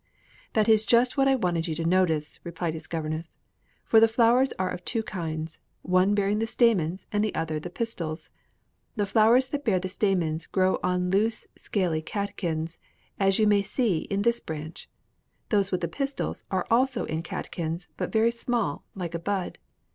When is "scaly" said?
11.55-12.01